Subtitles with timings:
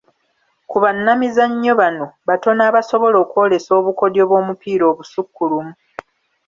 [0.69, 5.73] Ku bannabyamizannyo bano batono abasobola okwolesa obukodyo bw'omupiira obusukkulumu.